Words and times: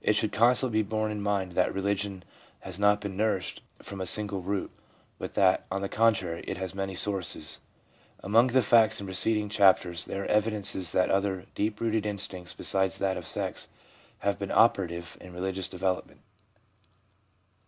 It 0.00 0.12
should 0.12 0.30
constantly 0.30 0.84
be 0.84 0.88
borne 0.88 1.10
in 1.10 1.20
mind 1.20 1.50
that 1.56 1.74
religion 1.74 2.22
has 2.60 2.78
not 2.78 3.00
been 3.00 3.16
nourished 3.16 3.60
from 3.82 4.00
a 4.00 4.06
single 4.06 4.40
root, 4.40 4.70
but 5.18 5.34
that, 5.34 5.66
on 5.68 5.82
the 5.82 5.88
contrary, 5.88 6.44
it 6.46 6.58
has 6.58 6.76
many 6.76 6.94
sources. 6.94 7.58
Among 8.20 8.46
the 8.46 8.62
facts 8.62 9.00
in 9.00 9.06
the 9.06 9.08
preceding 9.10 9.48
chapters 9.48 10.04
there 10.04 10.22
are 10.22 10.26
evidences 10.26 10.92
that 10.92 11.10
other 11.10 11.46
deep 11.56 11.80
rooted 11.80 12.06
instincts 12.06 12.54
beside 12.54 12.92
that 12.92 13.16
of 13.16 13.26
sex 13.26 13.66
have 14.18 14.38
been 14.38 14.52
operative 14.52 15.18
in 15.20 15.32
religious 15.34 15.66
development. 15.66 16.20